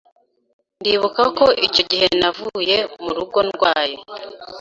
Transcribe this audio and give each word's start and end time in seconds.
ndibuka 0.79 1.23
ko 1.37 1.45
icyo 1.65 1.81
gihe 1.89 2.07
navuye 2.19 2.77
mu 3.03 3.11
rugo 3.17 3.37
ndwaye 3.47 3.95